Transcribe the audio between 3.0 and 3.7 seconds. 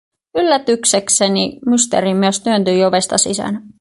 sisään.